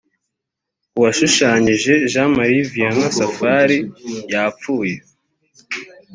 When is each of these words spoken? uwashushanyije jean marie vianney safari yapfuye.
uwashushanyije 0.97 1.93
jean 2.11 2.29
marie 2.35 2.65
vianney 2.73 3.13
safari 3.17 3.79
yapfuye. 4.31 4.95